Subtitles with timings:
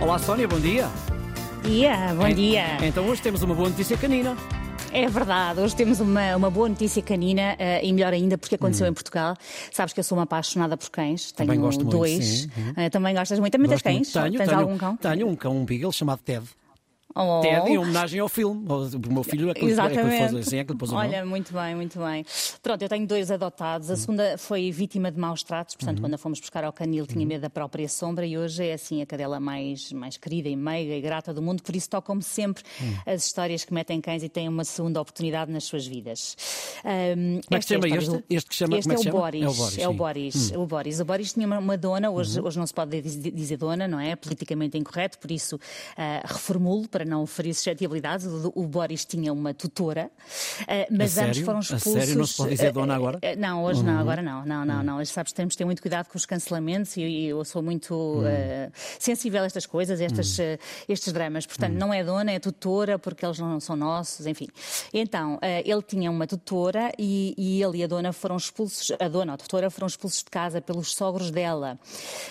[0.00, 0.88] Olá, Sónia, bom dia.
[1.62, 2.78] Dia, bom dia.
[2.86, 4.36] Então hoje temos uma boa notícia canina.
[4.92, 8.86] É verdade, hoje temos uma, uma boa notícia canina eh, e melhor ainda porque aconteceu
[8.88, 9.36] em Portugal.
[9.70, 11.52] Sabes que eu sou uma apaixonada por cães, tenho Hum.
[11.54, 12.24] Também gosto muito, dois.
[12.24, 12.50] sim.
[12.56, 12.72] Uhum.
[12.76, 13.52] Eh, também gostas muito?
[13.52, 14.12] Também tens Gosto muito.
[14.12, 14.24] cães?
[14.24, 14.96] Tenho, tens tenho, algum cão?
[14.96, 16.44] Tenho um cão, um beagle chamado Ted.
[17.14, 17.40] Oh.
[17.40, 18.64] Ted em homenagem ao filme.
[18.68, 21.08] O meu filho é que, é que assim, é que pôs o nome.
[21.08, 22.24] Olha, muito bem, muito bem.
[22.62, 23.90] Pronto, eu tenho dois adotados.
[23.90, 26.04] A segunda foi vítima de maus tratos, portanto, Uhum.
[26.04, 29.02] quando a fomos buscar ao canil tinha medo da própria sombra e hoje é assim
[29.02, 31.62] a cadela mais, mais querida e meiga e grata do mundo.
[31.62, 32.94] Por isso tocam-me sempre Hum.
[33.06, 36.36] as histórias que metem cães e têm uma segunda oportunidade nas suas vidas.
[36.84, 38.34] Ahm, Como é que se esta chama história este?
[38.36, 39.18] Este que chama- Este é é, o chama?
[39.20, 39.42] Boris.
[39.42, 39.94] É o Boris, É o sim.
[39.94, 39.96] Hum.
[39.96, 40.52] Boris.
[40.52, 41.00] O Boris.
[41.00, 44.14] O Boris tinha uma, uma dona, hoje, hoje não se pode dizer, dona, não é?
[44.16, 45.58] Politicamente incorreto, por isso
[45.96, 48.26] ah, reformulo para não ferir suscetibilidades.
[48.26, 50.10] O, o Boris tinha uma tutora,
[50.68, 51.44] ah, mas A sério?
[51.44, 51.92] foram A expulsos.
[51.92, 52.16] sério?
[52.16, 53.18] Não se pode dizer dona ah, agora?
[53.22, 53.86] ah, não, hoje Uhum.
[53.86, 54.44] não, agora não.
[54.44, 55.04] Não, não, não.
[55.04, 58.24] Sabes, temos de ter muito cuidado com os cancelamentos e, e eu sou muito Uhum.
[58.26, 61.46] ah, sensível a estas coisas, a estas, ah, estes dramas.
[61.46, 61.78] Portanto, Uhum.
[61.78, 64.48] não é dona, é tutora, porque eles não são nossos, enfim.
[64.92, 69.34] Então, ele tinha uma tutora e, e ele e a dona foram expulsos, a dona,
[69.34, 71.78] a tutora, foram expulsos de casa pelos sogros dela.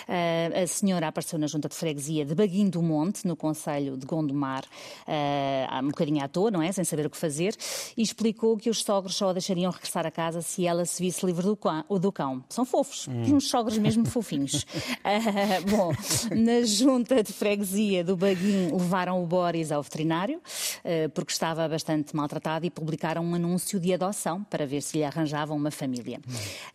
[0.08, 4.59] A senhora apareceu na junta de freguesia de Baguinho do Monte, no Conselho de Gondomar,
[5.08, 6.72] ah, um bocadinho à toa, não é?
[6.72, 7.56] Sem saber o que fazer,
[7.96, 11.26] e explicou que os sogros só a deixariam regressar a casa se ela se visse
[11.26, 11.86] livre do cão.
[11.90, 12.44] Do cão.
[12.50, 14.66] São fofos, uns sogros mesmo fofinhos.
[15.02, 15.92] Ah, bom,
[16.36, 20.42] na junta de freguesia do Baguinho levaram o Boris ao veterinário,
[20.84, 25.04] ah, porque estava bastante maltratado e publicaram um anúncio de adoção para ver se lhe
[25.04, 26.20] arranjavam uma família.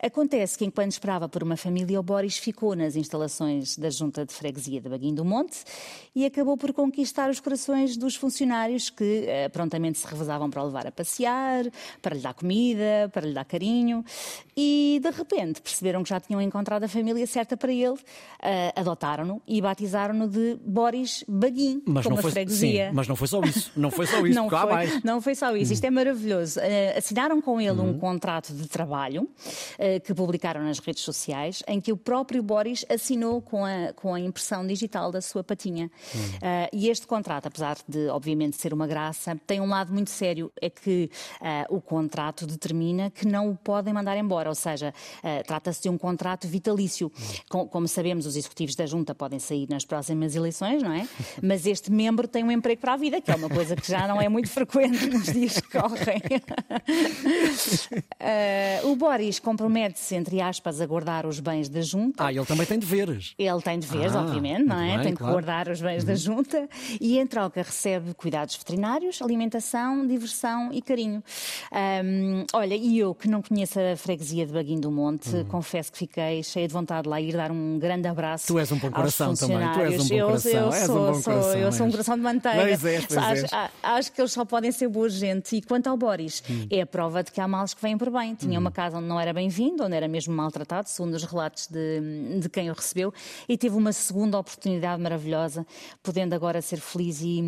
[0.01, 4.33] Acontece que enquanto esperava por uma família, o Boris ficou nas instalações da junta de
[4.33, 5.63] freguesia de Baguinho do Monte
[6.15, 10.65] e acabou por conquistar os corações dos funcionários que eh, prontamente se revezavam para o
[10.65, 11.65] levar a passear,
[12.01, 14.03] para lhe dar comida, para lhe dar carinho
[14.55, 17.97] e de repente perceberam que já tinham encontrado a família certa para ele,
[18.41, 22.87] eh, adotaram-no e batizaram-no de Boris Baguinho, Mas como não, foi, freguesia.
[22.89, 23.71] sim, mas não foi só isso.
[23.75, 25.03] Não foi só isso, Não foi, mais.
[25.03, 26.59] não foi só isso, isto é maravilhoso.
[26.61, 29.27] Eh, assinaram com ele um contrato de trabalho
[30.03, 34.19] que publicaram nas redes sociais, em que o próprio Boris assinou com a, com a
[34.19, 35.89] impressão digital da sua patinha.
[36.41, 40.51] Eh, e este contrato, apesar de, obviamente, ser uma graça, tem um lado muito sério:
[40.61, 41.09] é que
[41.41, 44.93] eh, o contrato determina que não o podem mandar embora, ou seja,
[45.23, 47.11] eh, trata-se de um contrato vitalício.
[47.49, 51.07] Com- como sabemos, os executivos da Junta podem sair nas próximas eleições, não é?
[51.41, 54.07] Mas este membro tem um emprego para a vida, que é uma coisa que já
[54.07, 56.21] não é muito frequente nos dias que correm.
[58.19, 62.25] Eh, o Boris compromete-se, entre aspas, a guardar os bens da Junta.
[62.25, 63.33] Ah, ele também tem deveres.
[63.37, 64.95] Ele tem deveres, Ah, obviamente, não é?
[64.95, 65.25] bem, tem que claro.
[65.35, 65.41] Uhum.
[65.41, 66.67] guardar os bens da junta
[66.99, 67.27] e, em
[67.61, 71.23] recebe cuidados veterinários, alimentação, diversão e carinho.
[71.71, 75.97] Ahm, olha, e eu que não conheço a freguesia de Baguinho do Monte, confesso que
[75.99, 78.47] fiquei cheia de vontade de lá ir dar um grande abraço.
[78.47, 80.85] Tu és um bom coração também, tu és um bom eu, coração, Eu, és um
[80.85, 82.61] sou, bom sou- coração, eu sou um coração de manteiga.
[82.61, 85.55] Pois és, pois acho, a- acho que eles só podem ser boa gente.
[85.55, 86.67] E quanto ao Boris, Hum.
[86.69, 88.35] é a prova de que há males que vêm por bem.
[88.35, 92.39] Tinha uma casa onde não era bem-vindo, onde era mesmo maltratado, segundo os relatos de,
[92.39, 93.13] de quem o recebeu,
[93.47, 95.65] e teve uma segunda oportunidade maravilhosa,
[96.03, 97.41] podendo agora ser feliz e,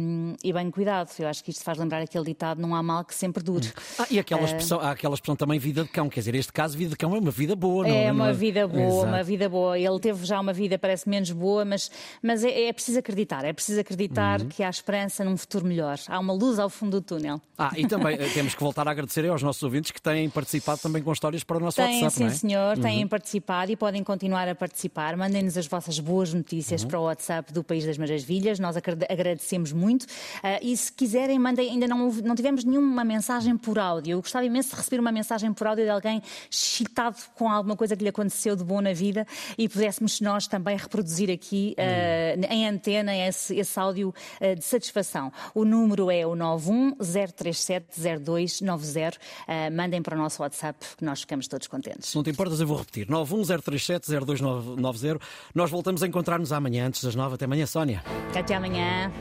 [0.44, 1.10] e bem cuidado.
[1.20, 3.72] Eu acho que isto faz lembrar aquele ditado: não há mal que sempre dure.
[4.00, 6.10] Ah, e aquela expressão, há aquela expressão também vida de cão.
[6.10, 8.34] Quer dizer, este caso, vida de cão é uma vida boa, não É não uma
[8.34, 9.08] vida boa, Exato.
[9.08, 9.78] uma vida boa.
[9.80, 11.90] Ele teve já uma vida, parece menos boa, mas,
[12.22, 13.44] mas é, é preciso acreditar.
[13.46, 14.48] É preciso acreditar Uhum.
[14.50, 15.98] que há esperança num futuro melhor.
[16.08, 17.42] Há uma luz ao fundo do túnel.
[17.58, 20.80] Ah, e também eh, temos que voltar a agradecer aos nossos ouvintes que têm participado
[20.82, 22.34] também com histórias para o nosso Têm, WhatsApp, sim, não é?
[22.36, 25.16] senhor, têm participado e podem continuar a participar.
[25.18, 26.88] Mandem-nos as vossas boas notícias Uhum.
[26.88, 28.60] para o WhatsApp do País das Maravilhas.
[28.60, 30.06] Nós agrade- agradecemos muito.
[30.44, 31.70] Ah, e se quiserem, mandem.
[31.70, 34.14] Ainda não, não tivemos nenhuma mensagem por áudio.
[34.14, 36.22] Eu gostava imenso de receber uma mensagem por áudio de alguém
[36.52, 39.28] excitado com alguma coisa que lhe aconteceu de bom na vida
[39.58, 45.32] e pudéssemos nós também reproduzir aqui ah, em antena esse, esse áudio ah, de satisfação.
[45.54, 49.18] O número é o 910370290.
[49.48, 52.16] Ah, mandem para o nosso WhatsApp que nós ficamos todos contentes.
[52.16, 53.08] Não te importas, eu vou repetir.
[53.08, 55.22] 910370290.
[55.54, 57.36] Nós voltamos a encontrar-nos amanhã, antes das nove.
[57.36, 58.04] Até amanhã, Sónia.
[58.36, 59.12] Até amanhã.